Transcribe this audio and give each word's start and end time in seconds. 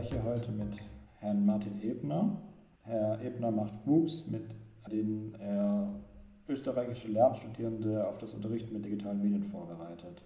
spreche 0.00 0.24
heute 0.24 0.50
mit 0.52 0.78
Herrn 1.18 1.44
Martin 1.44 1.82
Ebner. 1.82 2.40
Herr 2.84 3.20
Ebner 3.22 3.50
macht 3.50 3.84
MOOCs, 3.84 4.24
mit 4.28 4.48
denen 4.90 5.34
er 5.34 6.00
österreichische 6.48 7.08
Lernstudierende 7.08 8.06
auf 8.06 8.16
das 8.16 8.32
Unterrichten 8.32 8.72
mit 8.72 8.86
digitalen 8.86 9.20
Medien 9.20 9.44
vorbereitet. 9.44 10.22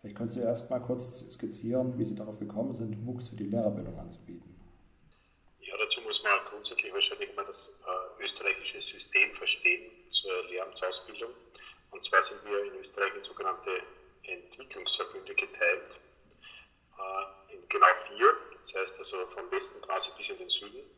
Vielleicht 0.00 0.16
können 0.18 0.28
Sie 0.28 0.40
erst 0.40 0.68
mal 0.68 0.80
kurz 0.80 1.24
skizzieren, 1.30 1.98
wie 1.98 2.04
Sie 2.04 2.14
darauf 2.14 2.38
gekommen 2.38 2.74
sind, 2.74 3.02
MOOCs 3.02 3.28
für 3.28 3.36
die 3.36 3.44
Lehrerbildung 3.44 3.98
anzubieten. 3.98 4.54
Ja, 5.60 5.74
dazu 5.78 6.02
muss 6.02 6.22
man 6.22 6.32
grundsätzlich 6.44 6.92
wahrscheinlich 6.92 7.34
mal 7.34 7.46
das 7.46 7.80
äh, 7.80 8.22
österreichische 8.22 8.82
System 8.82 9.32
verstehen 9.32 9.90
zur 10.08 10.32
Lehramtsausbildung. 10.50 11.30
Und 11.92 12.04
zwar 12.04 12.22
sind 12.22 12.44
wir 12.44 12.70
in 12.70 12.78
Österreich 12.78 13.16
in 13.16 13.24
sogenannte 13.24 13.70
Entwicklungsverbünde 14.24 15.34
geteilt. 15.34 15.98
Äh, 16.98 17.54
in 17.54 17.68
genau 17.70 17.86
das 18.64 18.74
heißt 18.74 18.98
also 18.98 19.26
vom 19.26 19.50
Westen 19.50 19.80
quasi 19.82 20.10
bis 20.16 20.30
in 20.30 20.38
den 20.38 20.48
Süden. 20.48 20.90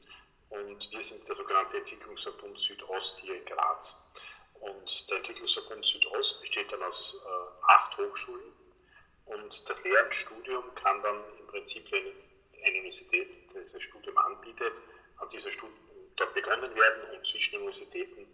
Und 0.49 0.91
wir 0.93 1.03
sind 1.03 1.27
der 1.27 1.35
sogenannte 1.35 1.79
Entwicklungsverbund 1.79 2.61
Südost 2.61 3.19
hier 3.19 3.35
in 3.35 3.45
Graz. 3.45 3.97
Und 4.55 5.11
der 5.11 5.19
Entwicklungsverbund 5.19 5.85
Südost 5.87 6.41
besteht 6.41 6.71
dann 6.71 6.83
aus 6.83 7.21
äh, 7.25 7.65
acht 7.67 7.97
Hochschulen 7.99 8.53
und 9.27 9.69
das 9.69 9.83
Lehramtsstudium 9.83 10.75
kann 10.77 11.03
dann 11.03 11.25
im 11.39 11.47
Prinzip, 11.49 11.91
wenn 11.91 12.07
eine 12.65 12.79
Universität 12.79 13.37
dieses 13.53 13.83
Studium 13.83 14.17
anbietet, 14.19 14.75
an 15.19 15.29
dieser 15.31 15.51
Studium 15.51 15.79
dort 16.17 16.33
begonnen 16.33 16.75
werden 16.75 17.03
und 17.11 17.27
zwischen 17.27 17.57
Universitäten 17.57 18.27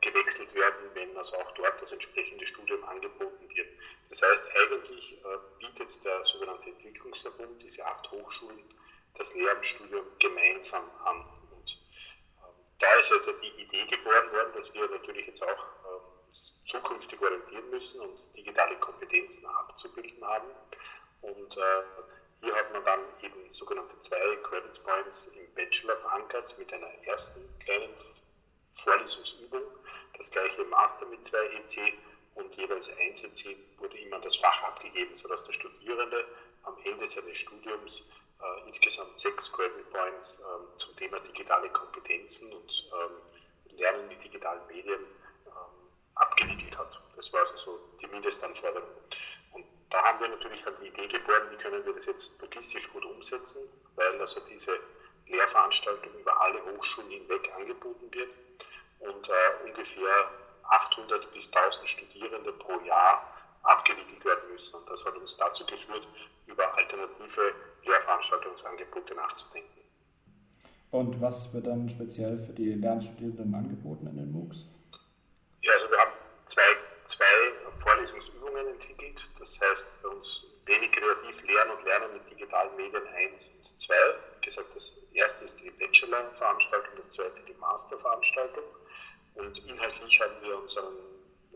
gewechselt 0.00 0.54
werden, 0.54 0.90
wenn 0.94 1.16
also 1.16 1.36
auch 1.36 1.50
dort 1.52 1.80
das 1.80 1.92
entsprechende 1.92 2.46
Studium 2.46 2.84
angeboten 2.84 3.48
wird. 3.48 3.68
Das 4.08 4.22
heißt, 4.22 4.50
eigentlich 4.54 5.12
äh, 5.12 5.38
bietet 5.58 6.04
der 6.04 6.24
sogenannte 6.24 6.70
Entwicklungsverbund, 6.70 7.62
diese 7.62 7.84
acht 7.84 8.10
Hochschulen, 8.10 8.62
das 9.14 9.34
Lehramtsstudium 9.34 10.06
gemeinsam 10.18 10.90
an. 11.04 11.24
Und 11.50 11.72
äh, 11.72 12.48
da 12.78 12.94
ist 12.94 13.10
ja 13.10 13.32
die 13.32 13.62
Idee 13.62 13.86
geboren 13.86 14.30
worden, 14.32 14.52
dass 14.54 14.72
wir 14.74 14.88
natürlich 14.88 15.26
jetzt 15.26 15.42
auch 15.42 15.48
äh, 15.48 16.66
zukünftig 16.66 17.20
orientieren 17.20 17.70
müssen 17.70 18.00
und 18.00 18.36
digitale 18.36 18.76
Kompetenzen 18.78 19.46
abzubilden 19.46 20.24
haben. 20.24 20.50
Und 21.22 21.56
äh, 21.56 21.82
hier 22.42 22.54
hat 22.54 22.72
man 22.72 22.84
dann 22.84 23.00
eben 23.22 23.50
sogenannte 23.50 23.98
zwei 24.00 24.36
Credit 24.44 24.84
Points 24.84 25.26
im 25.28 25.52
Bachelor 25.54 25.96
verankert 25.96 26.56
mit 26.58 26.72
einer 26.72 26.92
ersten 27.04 27.58
kleinen 27.58 27.96
Vorlesungsübung, 28.76 29.62
das 30.16 30.30
gleiche 30.30 30.64
Master 30.64 31.06
mit 31.06 31.24
zwei 31.26 31.44
EC 31.46 31.94
und 32.34 32.54
jeweils 32.56 32.90
ein 32.90 32.98
EC 32.98 33.56
wurde 33.78 33.98
immer 33.98 34.20
das 34.20 34.36
Fach 34.36 34.62
abgegeben, 34.62 35.14
sodass 35.16 35.44
der 35.44 35.52
Studierende 35.52 36.24
am 36.62 36.76
Ende 36.84 37.06
seines 37.06 37.38
Studiums 37.38 38.08
äh, 38.40 38.66
insgesamt 38.66 39.18
sechs 39.18 39.50
Credit 39.52 39.88
Points 39.90 40.40
äh, 40.40 40.78
zum 40.78 40.96
Thema 40.96 41.20
digitale 41.20 41.68
Kompetenzen 41.70 42.52
und 42.52 42.90
ähm, 42.92 43.76
Lernen 43.76 44.08
mit 44.08 44.22
digitalen 44.22 44.66
Medien 44.68 45.00
abgewickelt 46.16 46.76
hat. 46.76 47.00
Das 47.14 47.32
war 47.32 47.40
also 47.40 47.56
so 47.56 47.80
die 48.00 48.06
Mindestanforderung. 48.06 48.88
Und 49.52 49.66
da 49.90 50.02
haben 50.02 50.20
wir 50.20 50.28
natürlich 50.28 50.62
dann 50.62 50.74
die 50.80 50.88
Idee 50.88 51.06
geboren, 51.06 51.50
wie 51.50 51.56
können 51.56 51.84
wir 51.84 51.92
das 51.92 52.06
jetzt 52.06 52.40
logistisch 52.40 52.88
gut 52.90 53.04
umsetzen, 53.04 53.68
weil 53.94 54.18
also 54.20 54.40
diese 54.48 54.78
Lehrveranstaltung 55.26 56.12
über 56.18 56.40
alle 56.40 56.64
Hochschulen 56.64 57.10
hinweg 57.10 57.50
angeboten 57.54 58.12
wird 58.12 58.30
und 59.00 59.28
äh, 59.28 59.68
ungefähr 59.68 60.30
800 60.68 61.32
bis 61.32 61.52
1000 61.52 61.88
Studierende 61.88 62.52
pro 62.52 62.78
Jahr 62.80 63.22
abgewickelt 63.62 64.24
werden 64.24 64.52
müssen. 64.52 64.76
Und 64.76 64.88
das 64.88 65.04
hat 65.04 65.16
uns 65.16 65.36
dazu 65.36 65.64
geführt, 65.66 66.06
über 66.46 66.74
alternative 66.76 67.54
Lehrveranstaltungsangebote 67.84 69.14
nachzudenken. 69.14 69.80
Und 70.90 71.20
was 71.20 71.52
wird 71.52 71.66
dann 71.66 71.88
speziell 71.88 72.38
für 72.38 72.52
die 72.52 72.72
Lernstudierenden 72.74 73.54
angeboten 73.54 74.06
in 74.06 74.16
den 74.16 74.32
MOOCs? 74.32 74.64
Ja, 75.62 75.72
also 75.72 75.90
wir 75.90 75.98
haben 75.98 76.12
zwei, 76.46 76.62
zwei 77.06 77.24
Vorlesungsübungen 77.82 78.68
entwickelt. 78.68 79.30
Das 79.38 79.60
heißt 79.60 80.02
bei 80.02 80.08
uns 80.08 80.44
wenig 80.64 80.90
kreativ 80.92 81.44
lernen 81.44 81.72
und 81.72 81.84
lernen 81.84 82.12
mit 82.12 82.30
digitalen 82.30 82.74
Medien 82.76 83.06
1 83.06 83.48
und 83.48 83.80
2. 83.80 83.94
Wie 84.36 84.46
gesagt, 84.46 84.68
das 84.74 84.96
erste 85.12 85.44
ist 85.44 85.60
die 85.60 85.70
Bachelor-Veranstaltung, 85.70 86.94
das 86.96 87.10
zweite 87.10 87.40
die 87.46 87.54
Master-Veranstaltung. 87.54 88.64
Und 89.36 89.58
inhaltlich 89.66 90.20
haben 90.20 90.42
wir 90.42 90.58
uns 90.58 90.76
an, 90.78 90.96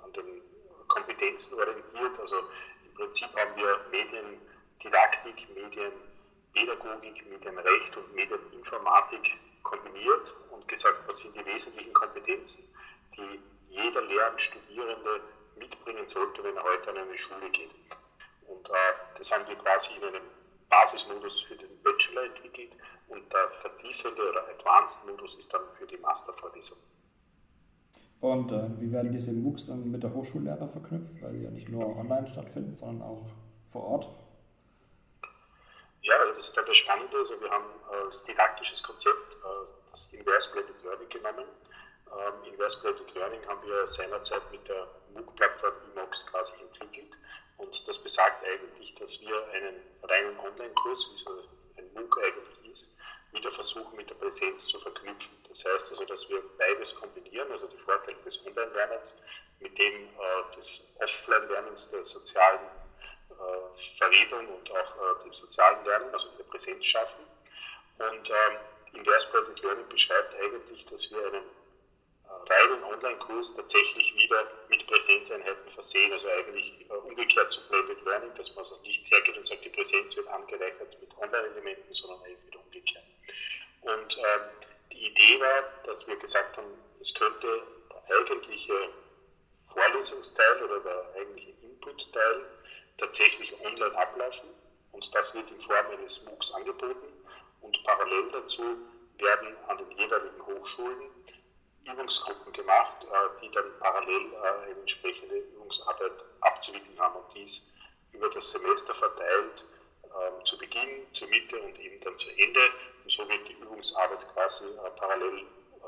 an 0.02 0.12
den 0.12 0.42
Kompetenzen 0.86 1.58
orientiert. 1.58 2.18
Also 2.20 2.36
im 2.84 2.94
Prinzip 2.94 3.28
haben 3.34 3.56
wir 3.56 3.80
Mediendidaktik, 3.90 5.48
Medienpädagogik, 5.54 7.26
Medienrecht 7.26 7.96
und 7.96 8.14
Medieninformatik 8.14 9.30
kombiniert 9.62 10.34
und 10.50 10.68
gesagt, 10.68 11.08
was 11.08 11.20
sind 11.20 11.34
die 11.36 11.44
wesentlichen 11.46 11.92
Kompetenzen, 11.94 12.68
die 13.16 13.40
jeder 13.70 14.02
Lehrende, 14.02 14.40
Studierende 14.40 15.20
mitbringen 15.56 16.08
sollte, 16.08 16.42
wenn 16.44 16.56
er 16.56 16.64
heute 16.64 16.90
an 16.90 16.98
eine 16.98 17.16
Schule 17.16 17.50
geht. 17.50 17.70
Und 18.46 18.68
äh, 18.68 18.72
das 19.16 19.32
haben 19.32 19.46
wir 19.46 19.56
quasi 19.56 19.96
in 19.96 20.04
einem 20.04 20.22
Basismodus 20.68 21.42
für 21.42 21.56
den 21.56 21.82
Bachelor 21.82 22.24
entwickelt 22.24 22.72
und 23.08 23.32
der 23.32 23.48
vertiefende 23.48 24.28
oder 24.28 24.48
Advanced-Modus 24.48 25.34
ist 25.36 25.52
dann 25.52 25.62
für 25.78 25.86
die 25.86 25.96
Mastervorlesung. 25.98 26.78
Und 28.20 28.52
äh, 28.52 28.80
wie 28.80 28.92
werden 28.92 29.12
diese 29.12 29.32
MOOCs 29.32 29.66
dann 29.66 29.90
mit 29.90 30.02
der 30.02 30.12
Hochschullehrer 30.12 30.68
verknüpft, 30.68 31.22
weil 31.22 31.32
sie 31.32 31.44
ja 31.44 31.50
nicht 31.50 31.68
nur 31.68 31.96
online 31.96 32.26
stattfinden, 32.26 32.74
sondern 32.74 33.08
auch 33.08 33.26
vor 33.72 33.84
Ort? 33.84 34.08
Ja, 36.02 36.14
das 36.34 36.46
ist 36.48 36.56
dann 36.56 36.66
das 36.66 36.76
Spannende. 36.76 37.16
Also 37.16 37.40
wir 37.40 37.50
haben 37.50 37.64
als 38.06 38.24
didaktisches 38.24 38.82
Konzept 38.82 39.32
äh, 39.32 39.90
das 39.90 40.12
Inverse 40.12 40.52
Blended 40.52 40.82
Learning 40.82 41.08
genommen 41.08 41.46
ähm, 42.10 42.52
Inverse 42.52 42.80
Blended 42.82 43.14
Learning 43.14 43.46
haben 43.46 43.62
wir 43.66 43.86
seinerzeit 43.86 44.42
mit 44.50 44.66
der 44.68 44.88
MOOC-Plattform 45.14 45.74
Imox 45.92 46.26
quasi 46.26 46.54
entwickelt. 46.60 47.16
Und 47.56 47.86
das 47.86 47.98
besagt 47.98 48.44
eigentlich, 48.44 48.94
dass 48.96 49.20
wir 49.20 49.36
einen 49.52 49.76
reinen 50.02 50.38
Online-Kurs, 50.40 51.10
wie 51.12 51.18
so 51.18 51.30
ein 51.76 51.92
MOOC 51.94 52.18
eigentlich 52.18 52.72
ist, 52.72 52.96
wieder 53.32 53.52
versuchen 53.52 53.96
mit 53.96 54.10
der 54.10 54.14
Präsenz 54.14 54.66
zu 54.66 54.78
verknüpfen. 54.78 55.36
Das 55.48 55.64
heißt 55.64 55.92
also, 55.92 56.04
dass 56.04 56.28
wir 56.28 56.42
beides 56.58 56.94
kombinieren, 56.94 57.50
also 57.52 57.66
die 57.66 57.78
Vorteile 57.78 58.18
des 58.24 58.44
Online-Lernens 58.46 59.16
mit 59.60 59.78
dem 59.78 60.08
äh, 60.08 60.56
des 60.56 60.96
Offline-Lernens 61.00 61.90
der 61.90 62.02
sozialen 62.02 62.60
äh, 63.30 63.96
Verrebung 63.98 64.48
und 64.48 64.70
auch 64.72 64.96
äh, 64.96 65.22
dem 65.22 65.32
sozialen 65.32 65.84
Lernen, 65.84 66.12
also 66.12 66.28
der 66.36 66.44
Präsenz 66.44 66.84
schaffen. 66.84 67.24
Und 67.98 68.30
ähm, 68.30 68.56
Inverse 68.94 69.28
Blended 69.30 69.62
Learning 69.62 69.88
beschreibt 69.88 70.34
eigentlich, 70.34 70.84
dass 70.86 71.10
wir 71.10 71.24
einen 71.26 71.44
reinen 72.48 72.82
Online-Kurs 72.84 73.54
tatsächlich 73.54 74.14
wieder 74.16 74.50
mit 74.68 74.86
Präsenzeinheiten 74.86 75.70
versehen. 75.70 76.12
Also 76.12 76.28
eigentlich 76.28 76.88
umgekehrt 76.90 77.52
zu 77.52 77.68
Blended 77.68 78.00
Learning, 78.04 78.34
dass 78.36 78.48
man 78.54 78.64
also 78.64 78.80
nicht 78.82 79.08
hergeht 79.10 79.36
und 79.36 79.46
sagt, 79.46 79.64
die 79.64 79.68
Präsenz 79.68 80.16
wird 80.16 80.26
angereichert 80.28 80.98
mit 81.00 81.16
Online-Elementen, 81.18 81.92
sondern 81.92 82.22
eigentlich 82.22 82.46
wieder 82.46 82.60
umgekehrt. 82.60 83.04
Und 83.82 84.18
ähm, 84.18 84.40
die 84.92 85.06
Idee 85.06 85.40
war, 85.40 85.62
dass 85.84 86.06
wir 86.06 86.16
gesagt 86.16 86.56
haben, 86.56 86.78
es 87.00 87.14
könnte 87.14 87.62
der 87.90 88.16
eigentliche 88.18 88.90
Vorlesungsteil 89.72 90.62
oder 90.64 90.80
der 90.80 91.14
eigentliche 91.16 91.52
Input-Teil 91.62 92.44
tatsächlich 92.98 93.54
online 93.60 93.96
ablaufen. 93.96 94.50
Und 94.92 95.14
das 95.14 95.34
wird 95.34 95.50
in 95.50 95.60
Form 95.60 95.86
eines 95.92 96.22
MOOCs 96.24 96.52
angeboten. 96.52 97.06
Und 97.60 97.84
parallel 97.84 98.30
dazu 98.32 98.76
werden 99.18 99.56
an 99.68 99.78
den 99.78 99.90
jeweiligen 99.92 100.46
Hochschulen 100.46 101.10
Übungsgruppen 101.84 102.52
gemacht, 102.52 103.04
äh, 103.04 103.40
die 103.42 103.50
dann 103.52 103.78
parallel 103.80 104.32
äh, 104.32 104.64
eine 104.64 104.80
entsprechende 104.80 105.36
Übungsarbeit 105.36 106.12
abzuwickeln 106.40 106.98
haben 106.98 107.16
und 107.16 107.34
dies 107.34 107.72
über 108.12 108.28
das 108.30 108.50
Semester 108.50 108.94
verteilt, 108.94 109.64
ähm, 110.04 110.44
zu 110.44 110.58
Beginn, 110.58 111.06
zur 111.14 111.28
Mitte 111.28 111.60
und 111.60 111.78
eben 111.78 112.00
dann 112.00 112.16
zu 112.18 112.30
Ende. 112.36 112.60
Und 113.04 113.10
so 113.12 113.28
wird 113.28 113.48
die 113.48 113.54
Übungsarbeit 113.54 114.26
quasi 114.34 114.64
äh, 114.66 114.90
parallel 114.96 115.46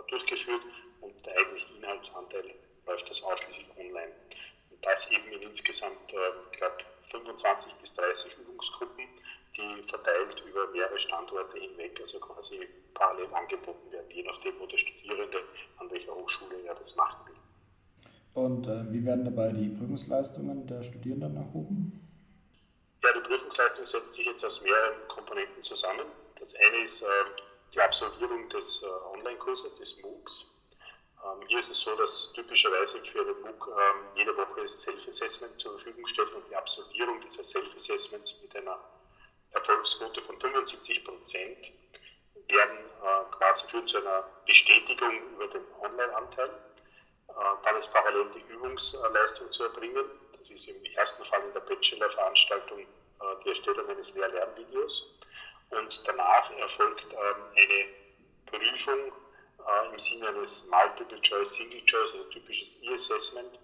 durchgeführt 0.08 0.62
und 1.00 1.14
der 1.26 1.36
eigentliche 1.38 1.74
Inhaltsanteil 1.74 2.54
läuft 2.86 3.08
das 3.08 3.22
ausschließlich 3.22 3.68
online. 3.78 4.12
Und 4.70 4.84
das 4.84 5.10
eben 5.10 5.30
in 5.32 5.42
insgesamt, 5.42 5.96
ich 6.06 6.58
glaube, 6.58 6.76
25 7.10 7.72
bis 7.74 7.94
30 7.94 8.36
Übungsgruppen, 8.38 9.04
die 9.56 9.82
verteilt 9.82 10.42
über 10.48 10.66
mehrere 10.68 10.98
Standorte 10.98 11.58
hinweg, 11.58 11.98
also 12.00 12.18
quasi 12.20 12.66
parallel 12.94 13.32
angeboten 13.34 13.92
werden, 13.92 14.10
je 14.10 14.22
nachdem, 14.22 14.58
wo 14.58 14.66
der 14.66 14.78
Studierende 14.78 15.42
an 15.78 15.90
welcher 15.90 16.14
Hochschule 16.14 16.62
er 16.66 16.74
das 16.74 16.96
machen 16.96 17.26
will. 17.26 17.36
Und 18.34 18.66
äh, 18.66 18.90
wie 18.90 19.04
werden 19.04 19.24
dabei 19.26 19.52
die 19.52 19.68
Prüfungsleistungen 19.68 20.66
der 20.66 20.82
Studierenden 20.82 21.36
erhoben? 21.36 22.00
Ja, 23.02 23.10
die 23.12 23.20
Prüfungsleistung 23.20 23.86
setzt 23.86 24.14
sich 24.14 24.24
jetzt 24.24 24.44
aus 24.44 24.62
mehreren 24.62 25.06
Komponenten 25.08 25.62
zusammen. 25.62 26.06
Das 26.42 26.56
eine 26.56 26.82
ist 26.82 27.02
äh, 27.02 27.06
die 27.72 27.80
Absolvierung 27.80 28.48
des 28.48 28.82
äh, 28.82 28.86
Online-Kurses, 28.86 29.76
des 29.76 30.02
MOOCs. 30.02 30.50
Ähm, 31.24 31.46
hier 31.46 31.60
ist 31.60 31.70
es 31.70 31.80
so, 31.80 31.94
dass 31.94 32.32
typischerweise 32.32 33.00
für 33.04 33.24
den 33.24 33.40
MOOC 33.42 33.68
ähm, 33.68 34.06
jede 34.16 34.36
Woche 34.36 34.68
Self-Assessment 34.68 35.60
zur 35.60 35.78
Verfügung 35.78 36.04
steht 36.08 36.32
und 36.32 36.44
die 36.50 36.56
Absolvierung 36.56 37.20
dieser 37.20 37.44
Self-Assessments 37.44 38.40
mit 38.42 38.56
einer 38.56 38.76
Erfolgsquote 39.52 40.20
von 40.22 40.40
75 40.40 41.04
Prozent 41.04 41.70
werden 42.48 42.78
äh, 43.04 43.36
quasi 43.36 43.68
führt 43.68 43.88
zu 43.88 43.98
einer 43.98 44.28
Bestätigung 44.44 45.34
über 45.34 45.46
den 45.46 45.64
Online-Anteil. 45.80 46.48
Äh, 46.48 47.32
dann 47.64 47.76
ist 47.76 47.92
parallel 47.92 48.32
die 48.34 48.52
Übungsleistung 48.52 49.52
zu 49.52 49.62
erbringen. 49.62 50.06
Das 50.36 50.50
ist 50.50 50.66
im 50.66 50.84
ersten 50.86 51.24
Fall 51.24 51.44
in 51.44 51.52
der 51.52 51.60
Bachelor-Veranstaltung 51.60 52.80
äh, 52.80 52.86
die 53.44 53.50
Erstellung 53.50 53.88
eines 53.88 54.12
Lehr-Lernvideos. 54.12 55.06
Und 55.78 56.06
danach 56.06 56.50
erfolgt 56.58 57.06
ähm, 57.10 57.42
eine 57.56 57.88
Prüfung 58.46 59.12
äh, 59.58 59.92
im 59.92 59.98
Sinne 59.98 60.28
eines 60.28 60.66
Multiple 60.66 61.20
Choice, 61.22 61.54
Single 61.54 61.84
Choice, 61.86 62.14
also 62.14 62.24
typisches 62.30 62.76
E-Assessment 62.82 63.58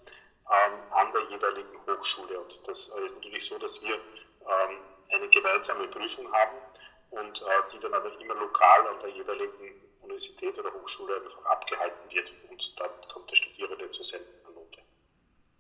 ähm, 0.49 0.73
an 0.91 1.13
der 1.13 1.23
jeweiligen 1.31 1.79
Hochschule. 1.87 2.41
Und 2.41 2.61
das 2.67 2.89
ist 2.89 3.15
natürlich 3.15 3.47
so, 3.47 3.59
dass 3.59 3.83
wir 3.83 3.95
ähm, 3.95 4.79
eine 5.11 5.29
gemeinsame 5.29 5.89
Prüfung 5.89 6.33
haben 6.33 6.57
und 7.11 7.43
äh, 7.43 7.45
die 7.73 7.81
dann 7.81 7.95
aber 7.95 8.11
immer 8.21 8.35
lokal 8.35 8.87
an 8.89 9.01
der 9.03 9.11
jeweiligen 9.11 9.83
Universität 10.03 10.59
oder 10.59 10.73
Hochschule 10.73 11.17
einfach 11.17 11.45
abgehalten 11.45 12.11
wird 12.11 12.33
und 12.51 12.81
dann 12.81 12.91
kommt 13.13 13.31
der 13.31 13.37
Studierende 13.37 13.91
zur 13.91 14.05
selben 14.05 14.27
Note. 14.55 14.81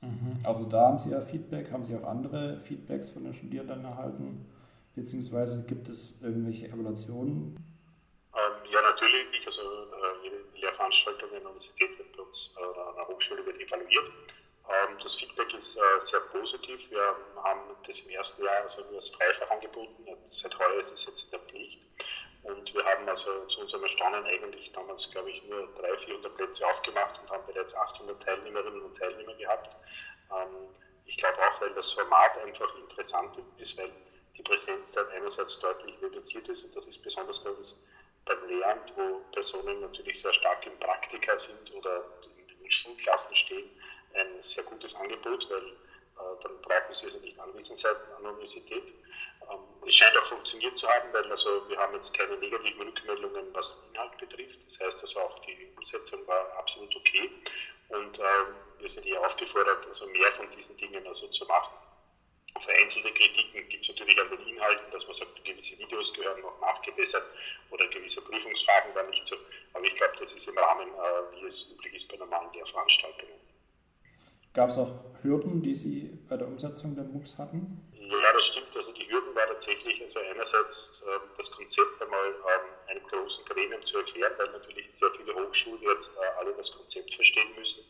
Mhm. 0.00 0.39
Also 0.45 0.65
da 0.65 0.89
haben 0.89 0.99
Sie 0.99 1.11
ja 1.11 1.21
Feedback, 1.21 1.71
haben 1.71 1.85
Sie 1.85 1.97
auch 1.97 2.05
andere 2.05 2.61
Feedbacks 2.61 3.11
von 3.11 3.25
den 3.25 3.35
Studierenden 3.35 3.85
erhalten, 3.85 4.47
beziehungsweise 4.99 5.65
gibt 5.67 5.89
es 5.89 6.19
irgendwelche 6.23 6.67
Evaluationen? 6.67 7.56
Ähm, 8.35 8.71
ja, 8.71 8.83
natürlich. 8.83 9.47
Also 9.47 9.62
äh, 9.62 10.25
jede 10.25 10.37
Lehrveranstaltung 10.55 11.31
an 11.31 11.41
der 11.41 11.50
Universität 11.50 11.99
wird 11.99 12.17
bei 12.17 12.23
uns 12.23 12.55
äh, 12.56 12.65
oder 12.65 12.89
an 12.89 12.95
der 12.97 13.09
Hochschule 13.09 13.47
wird 13.47 13.61
evaluiert. 13.61 14.11
Ähm, 14.69 14.99
das 15.03 15.17
Feedback 15.17 15.55
ist 15.55 15.77
äh, 15.77 16.00
sehr 16.00 16.21
positiv. 16.33 16.91
Wir 16.91 17.17
haben 17.43 17.61
das 17.87 18.00
im 18.00 18.11
ersten 18.11 18.45
Jahr 18.45 18.62
also 18.62 18.83
nur 18.91 18.99
als 18.99 19.11
Dreifach 19.12 19.50
angeboten. 19.50 20.05
Seit 20.27 20.59
heuer 20.59 20.81
ist 20.81 20.93
es 20.93 21.06
jetzt 21.06 21.25
in 21.25 21.31
der 21.31 21.41
Pflicht. 21.41 21.81
Und 22.43 22.73
wir 22.73 22.85
haben 22.85 23.09
also 23.09 23.47
zu 23.47 23.62
unserem 23.62 23.83
Erstaunen 23.83 24.25
eigentlich 24.25 24.71
damals, 24.73 25.11
glaube 25.11 25.31
ich, 25.31 25.43
nur 25.49 25.69
300, 25.81 26.00
400 26.05 26.37
Plätze 26.37 26.67
aufgemacht 26.67 27.21
und 27.21 27.31
haben 27.31 27.45
bereits 27.47 27.75
800 27.75 28.23
Teilnehmerinnen 28.23 28.83
und 28.83 28.97
Teilnehmer 28.97 29.35
gehabt. 29.35 29.77
Ähm, 30.31 30.69
ich 31.05 31.17
glaube 31.17 31.39
auch, 31.39 31.61
weil 31.61 31.75
das 31.75 31.93
Format 31.93 32.39
einfach 32.39 32.75
interessant 32.77 33.39
ist, 33.59 33.77
weil 33.79 33.91
die 34.38 34.43
Präsenzzeit 34.43 35.08
einerseits 35.11 35.58
deutlich 35.58 36.00
reduziert 36.00 36.49
ist 36.49 36.64
und 36.64 36.75
das 36.75 36.87
ist 36.87 37.02
besonders 37.02 37.43
bei 37.43 37.50
uns 37.50 37.76
beim 38.25 38.49
Lernen, 38.49 38.82
wo 38.94 39.20
Personen 39.32 39.81
natürlich 39.81 40.20
sehr 40.20 40.32
stark 40.32 40.64
im 40.67 40.79
Praktika 40.79 41.37
sind 41.37 41.73
oder 41.75 42.05
in 42.25 42.46
den 42.46 42.70
Schulklassen 42.70 43.35
stehen, 43.35 43.70
ein 44.14 44.43
sehr 44.43 44.64
gutes 44.64 44.94
Angebot, 44.96 45.49
weil 45.50 45.69
äh, 45.69 46.43
dann 46.43 46.61
brauchen 46.62 46.94
Sie 46.94 47.06
also 47.06 47.19
nicht 47.19 47.38
anwesend 47.38 47.79
sein 47.79 47.96
an 48.17 48.23
der 48.23 48.32
Universität. 48.32 48.85
Ähm, 49.50 49.58
es 49.87 49.94
scheint 49.94 50.17
auch 50.17 50.26
funktioniert 50.26 50.79
zu 50.79 50.88
haben, 50.88 51.12
weil 51.12 51.31
also 51.31 51.69
wir 51.69 51.79
haben 51.79 51.94
jetzt 51.94 52.17
keine 52.17 52.37
negativen 52.37 52.82
Rückmeldungen, 52.82 53.55
was 53.55 53.75
den 53.75 53.90
Inhalt 53.94 54.17
betrifft. 54.19 54.58
Das 54.67 54.81
heißt 54.81 55.00
also 55.00 55.20
auch 55.20 55.38
die 55.40 55.73
Umsetzung 55.76 56.26
war 56.26 56.52
absolut 56.58 56.94
okay. 56.94 57.31
Und 57.88 58.19
äh, 58.19 58.23
wir 58.79 58.88
sind 58.88 59.05
hier 59.05 59.20
aufgefordert, 59.25 59.87
also 59.87 60.06
mehr 60.06 60.32
von 60.32 60.50
diesen 60.50 60.76
Dingen 60.76 61.06
also 61.06 61.26
zu 61.29 61.44
machen. 61.46 61.73
Vereinzelte 62.61 63.13
Kritiken 63.13 63.69
gibt 63.69 63.83
es 63.83 63.89
natürlich 63.89 64.21
an 64.21 64.31
den 64.31 64.47
Inhalten, 64.47 64.91
dass 64.91 65.07
man 65.07 65.15
sagt, 65.15 65.45
gewisse 65.45 65.79
Videos 65.79 66.13
gehören 66.13 66.41
noch 66.41 66.61
nachgebessert 66.61 67.25
oder 67.71 67.87
gewisse 67.89 68.23
Prüfungsfragen 68.23 68.95
waren 68.95 69.11
nicht 69.11 69.27
so. 69.27 69.37
Aber 69.75 69.85
ich 69.85 69.95
glaube, 69.95 70.15
das 70.21 70.33
ist 70.33 70.49
im 70.49 70.59
Rahmen, 70.59 70.89
äh, 70.89 71.37
wie 71.37 71.47
es 71.47 71.71
üblich 71.73 71.95
ist 71.95 72.09
bei 72.09 72.17
normalen 72.17 72.53
Lehrveranstaltungen. 72.53 73.35
Gab 74.55 74.71
es 74.71 74.79
auch 74.79 74.91
Hürden, 75.23 75.63
die 75.63 75.75
Sie 75.75 76.19
bei 76.29 76.37
der 76.37 76.49
Umsetzung 76.49 76.95
der 76.97 77.05
MOOCs 77.05 77.39
hatten? 77.39 77.81
Ja, 77.93 78.33
das 78.33 78.47
stimmt. 78.47 78.75
Also 78.75 78.91
die 78.93 79.09
Hürden 79.09 79.35
war 79.35 79.47
tatsächlich, 79.47 80.03
also 80.03 80.19
einerseits 80.21 81.03
äh, 81.07 81.21
das 81.37 81.51
Konzept 81.51 82.01
einmal 82.03 82.29
ähm, 82.29 82.71
einem 82.89 83.07
großen 83.07 83.45
Gremium 83.45 83.85
zu 83.85 83.99
erklären, 83.99 84.33
weil 84.39 84.51
natürlich 84.51 84.87
sehr 84.93 85.11
viele 85.13 85.35
Hochschulen 85.35 85.83
jetzt 85.83 86.13
äh, 86.17 86.39
alle 86.41 86.55
das 86.55 86.73
Konzept 86.73 87.15
verstehen 87.15 87.55
müssen. 87.57 87.85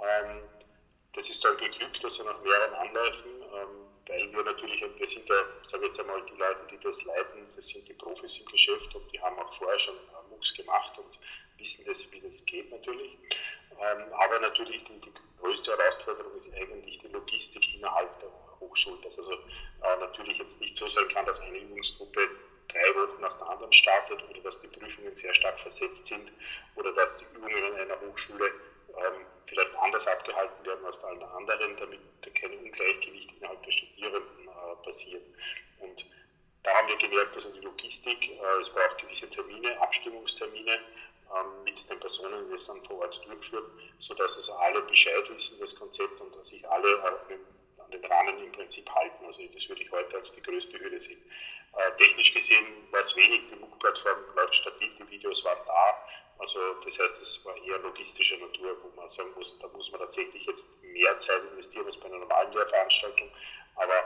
Ähm, 0.00 0.42
das 1.14 1.28
ist 1.28 1.44
dann 1.44 1.56
geglückt, 1.58 2.02
also 2.02 2.24
nach 2.24 2.42
mehreren 2.42 2.74
Anläufen, 2.74 3.30
ähm, 4.64 4.70
weil 4.70 4.80
wir 4.80 4.88
natürlich, 4.88 5.10
sind 5.10 5.28
ja, 5.28 5.44
sage 5.68 5.84
ich 5.84 5.88
jetzt 5.88 6.00
einmal, 6.00 6.22
die 6.22 6.36
Leute, 6.36 6.66
die 6.70 6.78
das 6.78 7.04
leiten, 7.04 7.46
das 7.54 7.68
sind 7.68 7.88
die 7.88 7.94
Profis 7.94 8.38
im 8.40 8.46
Geschäft 8.46 8.94
und 8.94 9.10
die 9.12 9.20
haben 9.20 9.38
auch 9.38 9.52
vorher 9.54 9.78
schon 9.78 9.96
äh, 9.96 10.30
MOOCs 10.30 10.54
gemacht 10.54 10.98
und 10.98 11.18
wissen 11.58 11.84
das, 11.86 12.10
wie 12.12 12.20
das 12.20 12.44
geht 12.46 12.70
natürlich. 12.70 13.16
Ähm, 13.70 14.12
aber 14.12 14.38
natürlich 14.40 14.84
die, 14.84 15.00
die 15.00 15.12
größte 15.40 15.76
Herausforderung 15.76 16.36
ist 16.38 16.52
eigentlich 16.54 16.98
die 17.00 17.08
Logistik 17.08 17.74
innerhalb 17.74 18.20
der 18.20 18.30
Hochschule. 18.60 19.00
Dass 19.02 19.18
also 19.18 19.32
äh, 19.32 19.96
natürlich 20.00 20.38
jetzt 20.38 20.60
nicht 20.60 20.76
so 20.76 20.88
sein 20.88 21.08
kann, 21.08 21.26
dass 21.26 21.40
eine 21.40 21.58
Übungsgruppe 21.58 22.28
drei 22.68 22.94
Wochen 22.94 23.20
nach 23.20 23.36
der 23.38 23.48
anderen 23.48 23.72
startet 23.72 24.22
oder 24.28 24.40
dass 24.40 24.60
die 24.60 24.68
Prüfungen 24.68 25.14
sehr 25.14 25.34
stark 25.34 25.58
versetzt 25.60 26.06
sind 26.06 26.32
oder 26.76 26.92
dass 26.92 27.18
die 27.18 27.24
Übungen 27.36 27.56
in 27.56 27.74
einer 27.74 28.00
Hochschule 28.00 28.46
ähm, 28.46 29.26
vielleicht 29.46 29.74
anders 29.76 30.06
abgehalten 30.06 30.64
werden 30.64 30.84
als 30.84 31.00
der 31.00 31.10
anderen, 31.10 31.76
damit 31.76 32.00
kein 32.34 32.58
Ungleichgewicht 32.58 33.30
innerhalb 33.36 33.62
der 33.62 33.72
Studierenden 33.72 34.43
passiert. 34.82 35.22
Und 35.80 36.06
da 36.62 36.74
haben 36.74 36.88
wir 36.88 36.96
gemerkt, 36.96 37.34
also 37.34 37.50
die 37.52 37.60
Logistik, 37.60 38.30
äh, 38.30 38.60
es 38.60 38.70
braucht 38.70 38.98
gewisse 38.98 39.28
Termine, 39.30 39.80
Abstimmungstermine 39.80 40.80
ähm, 41.34 41.64
mit 41.64 41.88
den 41.88 42.00
Personen, 42.00 42.48
die 42.48 42.54
es 42.54 42.66
dann 42.66 42.82
vor 42.84 43.00
Ort 43.00 43.20
durchführen, 43.26 43.64
sodass 44.00 44.36
also 44.36 44.52
alle 44.54 44.80
Bescheid 44.82 45.28
wissen, 45.30 45.58
das 45.60 45.74
Konzept 45.74 46.20
und 46.20 46.34
dass 46.34 46.48
sich 46.48 46.66
alle 46.68 46.88
äh, 46.88 47.34
an 47.82 47.90
den 47.90 48.04
Rahmen 48.06 48.38
im 48.42 48.52
Prinzip 48.52 48.88
halten. 48.90 49.24
Also 49.26 49.42
das 49.52 49.68
würde 49.68 49.82
ich 49.82 49.90
heute 49.90 50.16
als 50.16 50.32
die 50.32 50.42
größte 50.42 50.78
Hürde 50.78 51.00
sehen. 51.00 51.22
Äh, 51.76 51.96
technisch 51.98 52.32
gesehen 52.32 52.66
war 52.90 53.00
es 53.00 53.16
wenig, 53.16 53.42
die 53.50 53.56
MOOC-Plattform 53.56 54.18
läuft 54.36 54.54
stabil, 54.54 54.90
die 54.98 55.10
Videos 55.10 55.44
waren 55.44 55.58
da. 55.66 56.06
Also 56.38 56.58
das 56.84 56.98
heißt, 56.98 57.20
es 57.20 57.44
war 57.44 57.56
eher 57.56 57.78
logistischer 57.78 58.36
Natur, 58.38 58.76
wo 58.82 58.88
man 58.96 59.08
sagen 59.08 59.30
muss, 59.36 59.58
da 59.58 59.68
muss 59.68 59.90
man 59.92 60.00
tatsächlich 60.00 60.44
jetzt 60.46 60.68
mehr 60.82 61.18
Zeit 61.18 61.42
investieren 61.50 61.86
als 61.86 61.96
bei 61.98 62.06
einer 62.06 62.18
normalen 62.18 62.52
Lehrveranstaltung. 62.52 63.30
Aber 63.76 64.03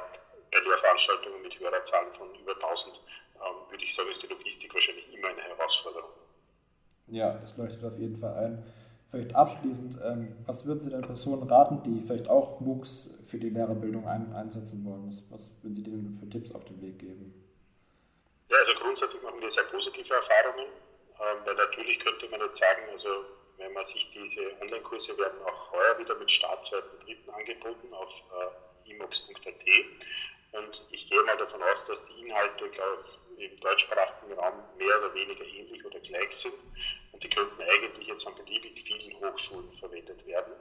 bei 0.99 1.05
Lehrveranstaltungen 1.05 1.43
mit 1.43 1.59
Hörerzahlen 1.59 2.13
von 2.15 2.35
über 2.35 2.55
1000 2.55 3.01
ähm, 3.37 3.71
würde 3.71 3.85
ich 3.85 3.95
sagen, 3.95 4.11
ist 4.11 4.23
die 4.23 4.27
Logistik 4.27 4.75
wahrscheinlich 4.75 5.15
immer 5.15 5.29
eine 5.29 5.43
Herausforderung. 5.43 6.11
Ja, 7.07 7.35
das 7.35 7.57
leuchtet 7.57 7.85
auf 7.85 7.99
jeden 7.99 8.17
Fall 8.17 8.35
ein. 8.35 8.65
Vielleicht 9.11 9.35
abschließend, 9.35 9.97
ähm, 10.05 10.37
was 10.45 10.67
würden 10.67 10.81
Sie 10.81 10.91
den 10.91 11.01
Personen 11.03 11.49
raten, 11.49 11.83
die 11.83 12.05
vielleicht 12.05 12.29
auch 12.29 12.61
MOOCs 12.61 13.15
für 13.27 13.39
die 13.39 13.49
Lehrerbildung 13.49 14.07
ein, 14.07 14.33
einsetzen 14.35 14.85
wollen? 14.85 15.09
Was, 15.31 15.51
würden 15.63 15.75
Sie 15.75 15.83
denen 15.83 16.19
für 16.21 16.29
Tipps 16.29 16.53
auf 16.53 16.65
den 16.65 16.83
Weg 16.83 16.99
geben? 16.99 17.33
Ja, 18.51 18.57
also 18.59 18.75
grundsätzlich 18.81 19.23
machen 19.23 19.41
wir 19.41 19.51
sehr 19.51 19.65
positive 19.65 20.15
Erfahrungen, 20.15 20.67
ähm, 20.67 21.39
weil 21.45 21.55
natürlich 21.55 21.99
könnte 22.01 22.29
man 22.29 22.41
jetzt 22.41 22.59
sagen, 22.59 22.83
also 22.93 23.09
wenn 23.57 23.73
man 23.73 23.87
sich 23.87 24.11
diese 24.13 24.61
Online-Kurse 24.61 25.17
werden 25.17 25.41
auch 25.47 25.73
heuer 25.73 25.99
wieder 25.99 26.15
mit 26.17 26.31
Start 26.31 26.67
2.3. 26.67 27.33
angeboten 27.33 27.95
auf 27.95 28.11
äh, 28.11 28.91
imox.at 28.91 29.65
und 30.53 30.87
ich 30.91 31.09
gehe 31.09 31.23
mal 31.25 31.37
davon 31.37 31.63
aus, 31.63 31.85
dass 31.85 32.07
die 32.07 32.21
Inhalte, 32.21 32.69
glaube 32.71 33.05
ich, 33.37 33.51
im 33.51 33.61
deutschsprachigen 33.61 34.33
Raum 34.33 34.65
mehr 34.77 34.99
oder 34.99 35.13
weniger 35.15 35.45
ähnlich 35.45 35.85
oder 35.85 36.01
gleich 36.01 36.35
sind. 36.35 36.55
Und 37.13 37.23
die 37.23 37.29
könnten 37.29 37.61
eigentlich 37.61 38.07
jetzt 38.07 38.27
an 38.27 38.35
beliebig 38.35 38.83
vielen 38.83 39.15
Hochschulen 39.21 39.71
verwendet 39.79 40.27
werden. 40.27 40.53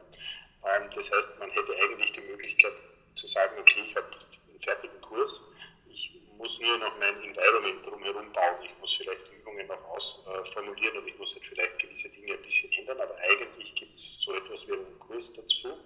Ähm, 0.66 0.90
das 0.94 1.12
heißt, 1.12 1.30
man 1.40 1.50
hätte 1.52 1.76
eigentlich 1.76 2.12
die 2.12 2.22
Möglichkeit 2.22 2.74
zu 3.16 3.28
sagen, 3.28 3.60
okay, 3.60 3.84
ich 3.86 3.96
habe 3.96 4.08
einen 4.50 4.60
fertigen 4.60 5.02
Kurs, 5.02 5.44
ich 5.90 6.12
muss 6.38 6.60
nur 6.60 6.78
noch 6.78 6.98
mein 7.00 7.24
Environment 7.24 7.86
drumherum 7.86 8.32
bauen, 8.32 8.58
ich 8.64 8.78
muss 8.80 8.96
vielleicht 8.96 9.32
Übungen 9.32 9.68
noch 9.68 9.84
ausformulieren 9.86 10.98
und 10.98 11.08
ich 11.08 11.18
muss 11.18 11.34
halt 11.34 11.46
vielleicht 11.46 11.80
gewisse 11.80 12.10
Dinge 12.10 12.34
ein 12.34 12.42
bisschen 12.42 12.72
ändern, 12.74 13.00
aber 13.00 13.16
eigentlich 13.18 13.74
gibt 13.76 13.96
es 13.96 14.20
so 14.22 14.36
etwas 14.36 14.68
wie 14.68 14.74
einen 14.74 15.00
Kurs 15.00 15.34
dazu. 15.34 15.78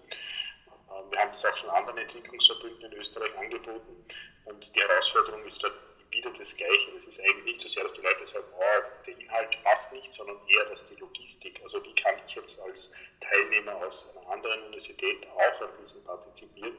Ähm, 0.96 1.12
wir 1.12 1.20
haben 1.20 1.32
das 1.32 1.46
auch 1.46 1.58
schon 1.58 1.70
anderen 1.70 1.98
Entwicklungsverbünden 2.00 2.92
in 2.92 2.98
Österreich 2.98 3.36
angeboten 3.38 4.06
und 4.46 4.76
die 4.76 4.80
Herausforderung 4.80 5.46
ist 5.46 5.64
dort 5.64 5.74
wieder 6.12 6.32
das 6.32 6.56
Gleiche. 6.56 6.92
Es 6.96 7.08
ist 7.08 7.22
eigentlich 7.22 7.46
nicht 7.46 7.62
so 7.62 7.68
sehr, 7.68 7.84
dass 7.84 7.94
die 7.94 8.02
Leute 8.02 8.26
sagen, 8.26 8.46
oh, 8.54 9.06
der 9.06 9.18
Inhalt 9.18 9.64
passt 9.64 9.92
nicht, 9.94 10.14
sondern 10.14 10.38
eher, 10.48 10.66
dass 10.66 10.86
die 10.88 10.96
Logistik, 10.96 11.60
also 11.64 11.84
wie 11.84 11.96
kann 11.96 12.16
ich 12.28 12.36
jetzt 12.36 12.62
als 12.62 12.94
Teilnehmer 13.22 13.76
aus 13.76 14.10
einer 14.10 14.30
anderen 14.30 14.64
Universität 14.64 15.26
auch 15.28 15.62
an 15.62 15.70
diesen 15.82 16.04
partizipieren. 16.04 16.76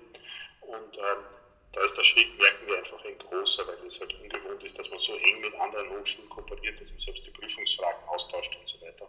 Und 0.61 0.99
ähm, 0.99 1.25
da 1.73 1.81
ist 1.83 1.97
der 1.97 2.05
Schritt, 2.05 2.39
merken 2.39 2.67
wir 2.67 2.79
einfach 2.79 3.03
ein 3.05 3.19
großer, 3.19 3.67
weil 3.67 3.87
es 3.87 3.99
halt 3.99 4.13
ungewohnt 4.21 4.63
ist, 4.63 4.79
dass 4.79 4.91
man 4.91 4.99
so 4.99 5.17
eng 5.17 5.41
mit 5.41 5.55
anderen 5.55 5.89
Hochschulen 5.99 6.29
kooperiert, 6.29 6.81
dass 6.81 6.91
man 6.91 7.01
selbst 7.01 7.27
die 7.27 7.31
Prüfungsfragen 7.31 8.09
austauscht 8.09 8.55
und 8.55 8.69
so 8.69 8.81
weiter. 8.83 9.09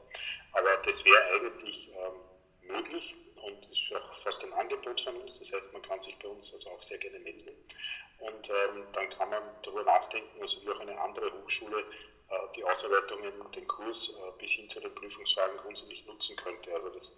Aber 0.53 0.77
das 0.85 1.03
wäre 1.03 1.23
eigentlich 1.33 1.89
ähm, 1.89 2.73
möglich 2.73 3.15
und 3.43 3.65
ist 3.71 3.91
auch 3.93 4.17
fast 4.23 4.43
ein 4.43 4.53
Angebot 4.53 5.01
von 5.01 5.15
uns. 5.17 5.37
Das 5.37 5.51
heißt, 5.51 5.71
man 5.73 5.81
kann 5.81 6.01
sich 6.01 6.17
bei 6.19 6.27
uns 6.27 6.53
also 6.53 6.69
auch 6.71 6.81
sehr 6.81 6.97
gerne 6.97 7.19
melden. 7.19 7.55
Und 8.19 8.49
ähm, 8.49 8.87
dann 8.93 9.09
kann 9.09 9.29
man 9.29 9.43
darüber 9.63 9.83
nachdenken, 9.83 10.41
also 10.41 10.61
wie 10.61 10.69
auch 10.69 10.79
eine 10.79 10.99
andere 10.99 11.31
Hochschule 11.33 11.79
äh, 12.29 12.35
die 12.55 12.63
Ausarbeitungen, 12.63 13.33
den 13.51 13.67
Kurs 13.67 14.09
äh, 14.09 14.39
bis 14.39 14.51
hin 14.51 14.69
zu 14.69 14.79
den 14.79 14.93
Prüfungsfragen 14.95 15.57
grundsätzlich 15.57 16.05
nutzen 16.05 16.35
könnte. 16.37 16.73
Also 16.73 16.89
das 16.89 17.17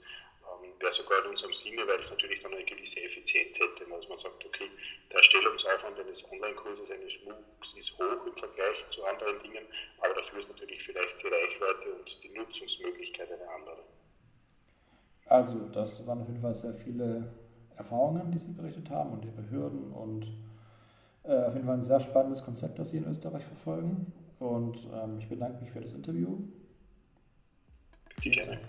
ähm, 0.64 0.74
wäre 0.80 0.92
sogar 0.92 1.24
in 1.24 1.32
unserem 1.32 1.54
Sinne, 1.54 1.88
weil 1.88 2.02
es 2.02 2.10
natürlich 2.10 2.42
dann 2.42 2.54
eine 2.54 2.66
gewisse 2.66 3.02
Effizienz 3.02 3.60
hätte, 3.60 3.86
dass 3.86 4.08
man 4.08 4.18
sagt, 4.18 4.44
okay, 4.46 4.70
der 5.12 5.18
Erstellungsaufwand 5.18 6.00
eines 6.00 6.24
Online-Kurses, 6.32 6.90
eines 6.90 7.22
MOOCs 7.24 7.74
ist 7.78 7.98
hoch 8.00 8.26
im 8.26 8.36
Vergleich 8.36 8.84
zu 8.90 9.06
anderen 9.06 9.42
Dingen, 9.44 9.68
aber 10.00 10.14
dafür 10.16 10.40
ist 10.40 10.50
natürlich 10.50 10.82
vielleicht 10.84 11.22
die 11.22 11.28
Reichweite 11.28 11.94
und 11.94 12.24
die 12.24 12.30
Nutzungsmöglichkeit 12.30 13.32
eine 13.32 13.48
andere. 13.50 13.84
Also, 15.26 15.68
das 15.70 16.06
waren 16.06 16.22
auf 16.22 16.28
jeden 16.28 16.42
Fall 16.42 16.56
sehr 16.56 16.74
viele 16.74 17.28
Erfahrungen, 17.76 18.32
die 18.32 18.40
Sie 18.40 18.52
berichtet 18.52 18.90
haben 18.90 19.12
und 19.12 19.26
Ihre 19.26 19.50
Hürden 19.50 19.92
und 19.92 20.26
äh, 21.24 21.46
auf 21.46 21.54
jeden 21.54 21.66
Fall 21.66 21.76
ein 21.76 21.82
sehr 21.82 22.00
spannendes 22.00 22.44
Konzept, 22.44 22.80
das 22.80 22.92
Sie 22.92 22.98
in 22.98 23.06
Österreich 23.06 23.44
verfolgen. 23.44 24.14
Und 24.40 24.78
ähm, 24.94 25.18
ich 25.18 25.28
bedanke 25.28 25.62
mich 25.62 25.72
für 25.72 25.82
das 25.82 25.94
Interview. 25.94 26.38
Gerne. 28.22 28.60